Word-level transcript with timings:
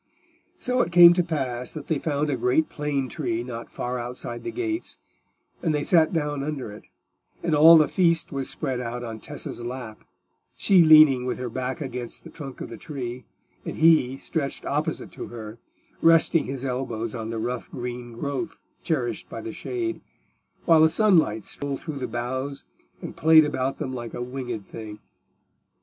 So 0.57 0.81
it 0.81 0.91
came 0.91 1.13
to 1.13 1.21
pass 1.23 1.71
that 1.73 1.85
they 1.85 1.99
found 1.99 2.31
a 2.31 2.35
great 2.35 2.69
plane 2.69 3.07
tree 3.07 3.43
not 3.43 3.69
far 3.69 3.99
outside 3.99 4.43
the 4.43 4.49
gates, 4.51 4.97
and 5.61 5.75
they 5.75 5.83
sat 5.83 6.11
down 6.11 6.41
under 6.41 6.71
it, 6.71 6.87
and 7.43 7.53
all 7.53 7.77
the 7.77 7.87
feast 7.87 8.31
was 8.31 8.49
spread 8.49 8.79
out 8.79 9.03
on 9.03 9.19
Tessa's 9.19 9.61
lap, 9.63 10.03
she 10.57 10.81
leaning 10.83 11.25
with 11.27 11.37
her 11.37 11.51
back 11.51 11.81
against 11.81 12.23
the 12.23 12.31
trunk 12.31 12.61
of 12.61 12.69
the 12.71 12.77
tree, 12.77 13.25
and 13.63 13.75
he 13.75 14.17
stretched 14.17 14.65
opposite 14.65 15.11
to 15.11 15.27
her, 15.27 15.59
resting 16.01 16.45
his 16.45 16.65
elbows 16.65 17.13
on 17.13 17.29
the 17.29 17.37
rough 17.37 17.69
green 17.69 18.13
growth 18.13 18.57
cherished 18.81 19.29
by 19.29 19.39
the 19.39 19.53
shade, 19.53 20.01
while 20.65 20.81
the 20.81 20.89
sunlight 20.89 21.45
stole 21.45 21.77
through 21.77 21.99
the 21.99 22.07
boughs 22.07 22.63
and 23.03 23.15
played 23.15 23.45
about 23.45 23.77
them 23.77 23.93
like 23.93 24.15
a 24.15 24.21
winged 24.23 24.65
thing. 24.65 24.97